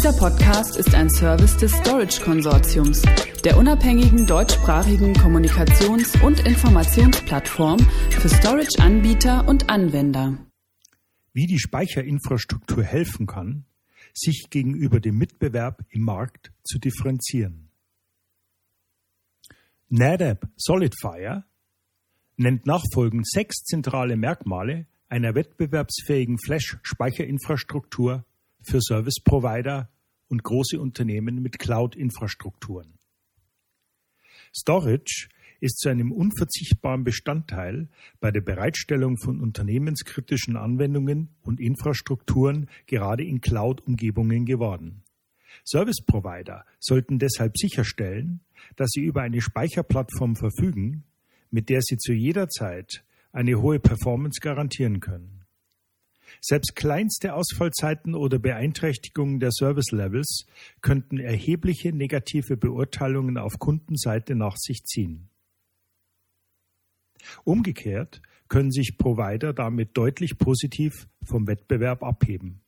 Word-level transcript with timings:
Dieser 0.00 0.16
Podcast 0.16 0.78
ist 0.78 0.94
ein 0.94 1.10
Service 1.10 1.58
des 1.58 1.72
Storage 1.72 2.22
Konsortiums, 2.22 3.02
der 3.44 3.58
unabhängigen 3.58 4.26
deutschsprachigen 4.26 5.12
Kommunikations- 5.12 6.18
und 6.24 6.40
Informationsplattform 6.40 7.78
für 8.08 8.30
Storage-Anbieter 8.30 9.46
und 9.46 9.68
Anwender. 9.68 10.38
Wie 11.34 11.46
die 11.46 11.58
Speicherinfrastruktur 11.58 12.82
helfen 12.82 13.26
kann, 13.26 13.66
sich 14.14 14.46
gegenüber 14.48 15.00
dem 15.00 15.18
Mitbewerb 15.18 15.84
im 15.90 16.04
Markt 16.04 16.50
zu 16.64 16.78
differenzieren. 16.78 17.68
NetApp 19.90 20.48
SolidFire 20.56 21.44
nennt 22.38 22.64
nachfolgend 22.64 23.28
sechs 23.28 23.64
zentrale 23.64 24.16
Merkmale 24.16 24.86
einer 25.10 25.34
wettbewerbsfähigen 25.34 26.38
Flash-Speicherinfrastruktur 26.38 28.24
für 28.62 28.80
Service 28.80 29.20
Provider 29.22 29.90
und 30.28 30.42
große 30.42 30.80
Unternehmen 30.80 31.42
mit 31.42 31.58
Cloud-Infrastrukturen. 31.58 32.98
Storage 34.54 35.28
ist 35.60 35.78
zu 35.78 35.88
einem 35.90 36.12
unverzichtbaren 36.12 37.04
Bestandteil 37.04 37.88
bei 38.20 38.30
der 38.30 38.40
Bereitstellung 38.40 39.18
von 39.18 39.40
unternehmenskritischen 39.40 40.56
Anwendungen 40.56 41.28
und 41.42 41.60
Infrastrukturen 41.60 42.68
gerade 42.86 43.24
in 43.24 43.40
Cloud-Umgebungen 43.40 44.46
geworden. 44.46 45.04
Service 45.64 46.02
Provider 46.04 46.64
sollten 46.78 47.18
deshalb 47.18 47.58
sicherstellen, 47.58 48.40
dass 48.76 48.88
sie 48.90 49.02
über 49.02 49.22
eine 49.22 49.40
Speicherplattform 49.40 50.36
verfügen, 50.36 51.04
mit 51.50 51.68
der 51.68 51.80
sie 51.82 51.98
zu 51.98 52.12
jeder 52.12 52.48
Zeit 52.48 53.04
eine 53.32 53.60
hohe 53.60 53.80
Performance 53.80 54.40
garantieren 54.40 55.00
können. 55.00 55.39
Selbst 56.40 56.74
kleinste 56.74 57.34
Ausfallzeiten 57.34 58.14
oder 58.14 58.38
Beeinträchtigungen 58.38 59.40
der 59.40 59.50
Service 59.52 59.90
Levels 59.92 60.46
könnten 60.80 61.18
erhebliche 61.18 61.92
negative 61.92 62.56
Beurteilungen 62.56 63.36
auf 63.36 63.58
Kundenseite 63.58 64.34
nach 64.34 64.56
sich 64.56 64.84
ziehen. 64.84 65.28
Umgekehrt 67.44 68.22
können 68.48 68.70
sich 68.70 68.96
Provider 68.96 69.52
damit 69.52 69.96
deutlich 69.96 70.38
positiv 70.38 71.08
vom 71.22 71.46
Wettbewerb 71.46 72.02
abheben. 72.02 72.62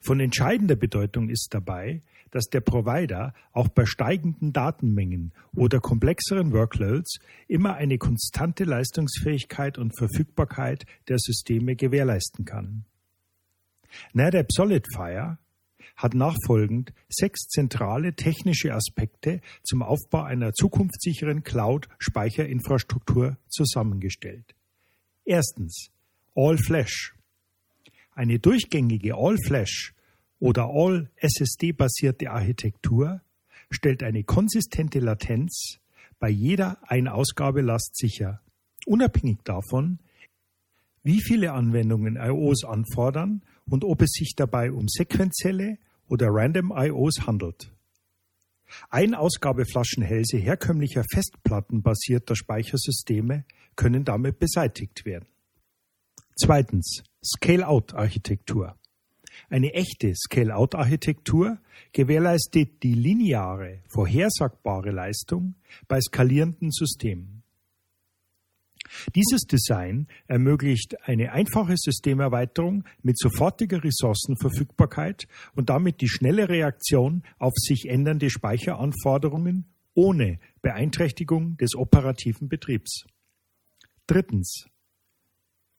Von 0.00 0.20
entscheidender 0.20 0.76
Bedeutung 0.76 1.28
ist 1.28 1.48
dabei, 1.52 2.02
dass 2.30 2.46
der 2.46 2.60
Provider 2.60 3.34
auch 3.52 3.68
bei 3.68 3.86
steigenden 3.86 4.52
Datenmengen 4.52 5.32
oder 5.54 5.80
komplexeren 5.80 6.52
Workloads 6.52 7.18
immer 7.48 7.74
eine 7.74 7.98
konstante 7.98 8.64
Leistungsfähigkeit 8.64 9.78
und 9.78 9.96
Verfügbarkeit 9.96 10.84
der 11.08 11.18
Systeme 11.18 11.76
gewährleisten 11.76 12.44
kann. 12.44 12.84
NetApp 14.12 14.52
SolidFire 14.52 15.38
hat 15.96 16.14
nachfolgend 16.14 16.92
sechs 17.08 17.48
zentrale 17.48 18.14
technische 18.14 18.72
Aspekte 18.74 19.40
zum 19.62 19.82
Aufbau 19.82 20.22
einer 20.22 20.52
zukunftssicheren 20.52 21.42
Cloud-Speicherinfrastruktur 21.42 23.36
zusammengestellt. 23.48 24.54
Erstens 25.24 25.90
All 26.34 26.56
Flash. 26.58 27.14
Eine 28.14 28.38
durchgängige 28.38 29.16
All 29.16 29.36
Flash 29.44 29.94
oder 30.40 30.70
All 30.70 31.10
SSD 31.16 31.72
basierte 31.72 32.30
Architektur 32.30 33.20
stellt 33.70 34.02
eine 34.02 34.24
konsistente 34.24 34.98
Latenz 34.98 35.78
bei 36.18 36.28
jeder 36.28 36.78
Einausgabelast 36.90 37.96
sicher, 37.96 38.40
unabhängig 38.86 39.38
davon, 39.44 40.00
wie 41.02 41.22
viele 41.22 41.52
Anwendungen 41.52 42.16
IOs 42.16 42.64
anfordern 42.64 43.42
und 43.68 43.84
ob 43.84 44.02
es 44.02 44.10
sich 44.10 44.34
dabei 44.36 44.72
um 44.72 44.88
sequenzielle 44.88 45.78
oder 46.08 46.28
random 46.30 46.72
IOs 46.74 47.26
handelt. 47.26 47.72
Einausgabeflaschenhälse 48.88 50.36
herkömmlicher 50.36 51.04
festplattenbasierter 51.10 52.36
Speichersysteme 52.36 53.44
können 53.76 54.04
damit 54.04 54.38
beseitigt 54.38 55.04
werden. 55.04 55.28
Zweitens 56.36 57.02
Scale-out-Architektur. 57.24 58.79
Eine 59.50 59.74
echte 59.74 60.14
Scale-out-Architektur 60.14 61.58
gewährleistet 61.92 62.84
die 62.84 62.94
lineare, 62.94 63.82
vorhersagbare 63.88 64.92
Leistung 64.92 65.56
bei 65.88 66.00
skalierenden 66.00 66.70
Systemen. 66.70 67.42
Dieses 69.16 69.42
Design 69.42 70.06
ermöglicht 70.28 70.96
eine 71.02 71.32
einfache 71.32 71.74
Systemerweiterung 71.76 72.84
mit 73.02 73.18
sofortiger 73.18 73.82
Ressourcenverfügbarkeit 73.82 75.26
und 75.54 75.68
damit 75.68 76.00
die 76.00 76.08
schnelle 76.08 76.48
Reaktion 76.48 77.24
auf 77.38 77.52
sich 77.56 77.88
ändernde 77.88 78.30
Speicheranforderungen 78.30 79.64
ohne 79.94 80.38
Beeinträchtigung 80.62 81.56
des 81.56 81.74
operativen 81.74 82.48
Betriebs. 82.48 83.04
Drittens. 84.06 84.66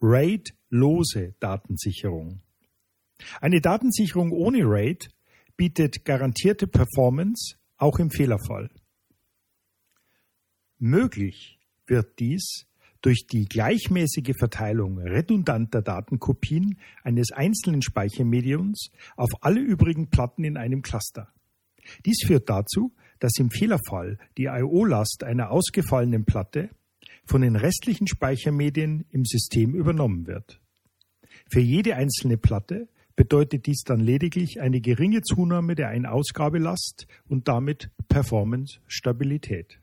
RAID-lose 0.00 1.34
Datensicherung. 1.38 2.42
Eine 3.40 3.60
Datensicherung 3.60 4.32
ohne 4.32 4.64
RAID 4.64 5.08
bietet 5.56 6.04
garantierte 6.04 6.66
Performance 6.66 7.56
auch 7.76 7.98
im 7.98 8.10
Fehlerfall. 8.10 8.70
Möglich 10.78 11.58
wird 11.86 12.18
dies 12.18 12.66
durch 13.02 13.26
die 13.26 13.46
gleichmäßige 13.46 14.34
Verteilung 14.38 14.98
redundanter 14.98 15.82
Datenkopien 15.82 16.78
eines 17.02 17.32
einzelnen 17.32 17.82
Speichermediums 17.82 18.90
auf 19.16 19.30
alle 19.40 19.60
übrigen 19.60 20.08
Platten 20.08 20.44
in 20.44 20.56
einem 20.56 20.82
Cluster. 20.82 21.32
Dies 22.06 22.24
führt 22.24 22.48
dazu, 22.48 22.92
dass 23.18 23.32
im 23.38 23.50
Fehlerfall 23.50 24.18
die 24.38 24.44
IO-Last 24.44 25.24
einer 25.24 25.50
ausgefallenen 25.50 26.24
Platte 26.24 26.70
von 27.24 27.42
den 27.42 27.56
restlichen 27.56 28.06
Speichermedien 28.06 29.04
im 29.10 29.24
System 29.24 29.74
übernommen 29.74 30.26
wird. 30.26 30.60
Für 31.50 31.60
jede 31.60 31.96
einzelne 31.96 32.38
Platte 32.38 32.88
bedeutet 33.22 33.66
dies 33.66 33.84
dann 33.84 34.00
lediglich 34.00 34.60
eine 34.60 34.80
geringe 34.80 35.22
Zunahme 35.22 35.76
der 35.76 35.90
Ein-Ausgabelast 35.90 37.06
und 37.28 37.46
damit 37.46 37.88
Performance-Stabilität. 38.08 39.78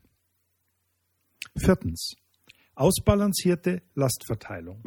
Viertens. 1.56 2.16
Ausbalancierte 2.74 3.80
Lastverteilung. 3.94 4.82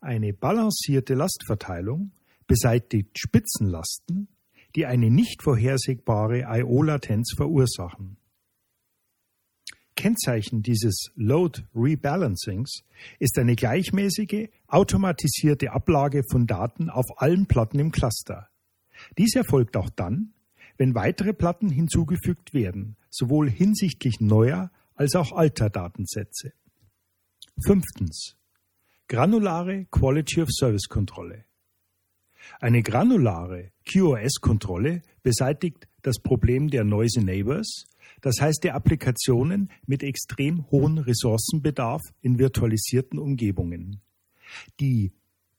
Eine 0.00 0.32
balancierte 0.32 1.14
Lastverteilung 1.14 2.12
beseitigt 2.46 3.18
Spitzenlasten, 3.18 4.28
die 4.76 4.86
eine 4.86 5.10
nicht 5.10 5.42
vorhersehbare 5.42 6.44
IO-Latenz 6.48 7.34
verursachen. 7.36 8.18
Kennzeichen 9.98 10.62
dieses 10.62 11.10
Load 11.16 11.64
Rebalancings 11.74 12.84
ist 13.18 13.36
eine 13.36 13.56
gleichmäßige, 13.56 14.48
automatisierte 14.68 15.72
Ablage 15.72 16.22
von 16.30 16.46
Daten 16.46 16.88
auf 16.88 17.04
allen 17.16 17.46
Platten 17.46 17.80
im 17.80 17.90
Cluster. 17.90 18.48
Dies 19.18 19.34
erfolgt 19.34 19.76
auch 19.76 19.90
dann, 19.90 20.34
wenn 20.76 20.94
weitere 20.94 21.32
Platten 21.32 21.68
hinzugefügt 21.68 22.54
werden, 22.54 22.96
sowohl 23.10 23.50
hinsichtlich 23.50 24.20
neuer 24.20 24.70
als 24.94 25.16
auch 25.16 25.32
alter 25.32 25.68
Datensätze. 25.68 26.52
Fünftens. 27.66 28.36
Granulare 29.08 29.86
Quality 29.90 30.42
of 30.42 30.48
Service 30.52 30.86
Kontrolle. 30.88 31.44
Eine 32.60 32.82
granulare 32.82 33.70
QoS-Kontrolle 33.86 35.02
beseitigt 35.22 35.88
das 36.02 36.18
Problem 36.18 36.68
der 36.68 36.84
Noisy 36.84 37.20
Neighbors 37.20 37.86
das 38.20 38.36
heißt 38.40 38.64
der 38.64 38.74
Applikationen 38.74 39.70
mit 39.86 40.02
extrem 40.02 40.70
hohem 40.70 40.98
Ressourcenbedarf 40.98 42.02
in 42.20 42.38
virtualisierten 42.38 43.18
Umgebungen. 43.18 44.00
Die 44.80 45.12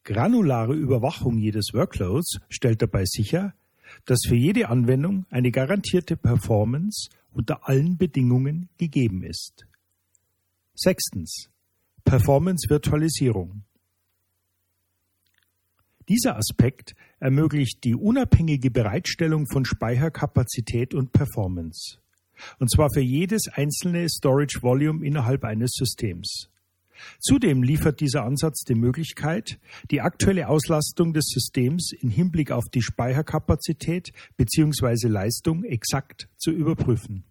granulare 0.03 0.73
Überwachung 0.73 1.37
jedes 1.37 1.73
Workloads 1.73 2.39
stellt 2.49 2.81
dabei 2.81 3.05
sicher, 3.05 3.53
dass 4.05 4.19
für 4.27 4.35
jede 4.35 4.69
Anwendung 4.69 5.25
eine 5.29 5.51
garantierte 5.51 6.15
Performance 6.15 7.09
unter 7.31 7.67
allen 7.67 7.97
Bedingungen 7.97 8.69
gegeben 8.77 9.23
ist. 9.23 9.65
Sechstens. 10.75 11.49
Performance-Virtualisierung. 12.03 13.63
Dieser 16.09 16.37
Aspekt 16.37 16.95
ermöglicht 17.19 17.83
die 17.83 17.93
unabhängige 17.93 18.71
Bereitstellung 18.71 19.45
von 19.45 19.63
Speicherkapazität 19.63 20.95
und 20.95 21.11
Performance. 21.11 21.99
Und 22.57 22.71
zwar 22.71 22.89
für 22.91 23.01
jedes 23.01 23.47
einzelne 23.47 24.09
Storage 24.09 24.61
Volume 24.61 25.05
innerhalb 25.05 25.43
eines 25.43 25.71
Systems. 25.73 26.49
Zudem 27.19 27.63
liefert 27.63 27.99
dieser 27.99 28.23
Ansatz 28.23 28.63
die 28.63 28.75
Möglichkeit, 28.75 29.59
die 29.91 30.01
aktuelle 30.01 30.49
Auslastung 30.49 31.13
des 31.13 31.25
Systems 31.27 31.91
in 31.97 32.09
Hinblick 32.09 32.51
auf 32.51 32.65
die 32.73 32.81
Speicherkapazität 32.81 34.11
bzw. 34.35 35.07
Leistung 35.07 35.63
exakt 35.63 36.27
zu 36.37 36.51
überprüfen. 36.51 37.23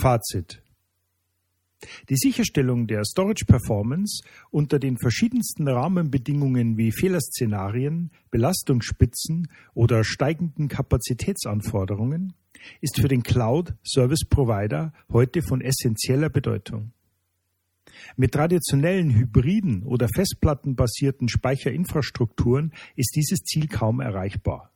Fazit. 0.00 0.62
Die 2.08 2.16
Sicherstellung 2.16 2.86
der 2.86 3.04
Storage 3.04 3.44
Performance 3.46 4.22
unter 4.50 4.78
den 4.78 4.98
verschiedensten 4.98 5.68
Rahmenbedingungen 5.68 6.76
wie 6.76 6.92
Fehlerszenarien, 6.92 8.10
Belastungsspitzen 8.30 9.48
oder 9.74 10.04
steigenden 10.04 10.68
Kapazitätsanforderungen 10.68 12.34
ist 12.80 13.00
für 13.00 13.08
den 13.08 13.22
Cloud 13.22 13.74
Service 13.84 14.24
Provider 14.28 14.92
heute 15.12 15.42
von 15.42 15.60
essentieller 15.60 16.28
Bedeutung. 16.28 16.92
Mit 18.16 18.32
traditionellen 18.32 19.14
hybriden 19.14 19.82
oder 19.84 20.08
festplattenbasierten 20.08 21.28
Speicherinfrastrukturen 21.28 22.72
ist 22.96 23.14
dieses 23.16 23.40
Ziel 23.40 23.66
kaum 23.68 24.00
erreichbar. 24.00 24.72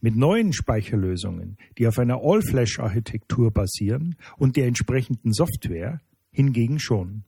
Mit 0.00 0.16
neuen 0.16 0.52
Speicherlösungen, 0.52 1.56
die 1.78 1.86
auf 1.86 1.98
einer 1.98 2.20
All-Flash-Architektur 2.22 3.52
basieren 3.52 4.16
und 4.36 4.56
der 4.56 4.66
entsprechenden 4.66 5.32
Software, 5.32 6.00
hingegen 6.38 6.78
schon. 6.78 7.24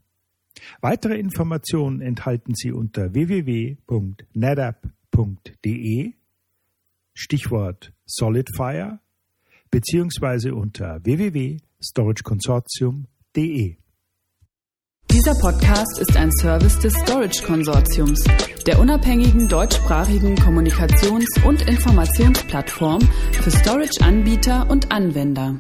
Weitere 0.80 1.18
Informationen 1.18 2.00
enthalten 2.00 2.54
Sie 2.54 2.70
unter 2.70 3.12
www.netapp.de 3.12 6.12
Stichwort 7.12 7.92
Solidfire 8.06 9.00
beziehungsweise 9.70 10.54
unter 10.54 11.04
www.storageconsortium.de. 11.04 13.76
Dieser 15.12 15.34
Podcast 15.40 15.98
ist 15.98 16.16
ein 16.16 16.30
Service 16.30 16.78
des 16.78 16.94
Storage 16.94 17.42
Konsortiums, 17.44 18.22
der 18.64 18.78
unabhängigen 18.78 19.48
deutschsprachigen 19.48 20.36
Kommunikations- 20.36 21.44
und 21.44 21.62
Informationsplattform 21.62 23.00
für 23.32 23.50
Storage-Anbieter 23.50 24.70
und 24.70 24.92
Anwender. 24.92 25.58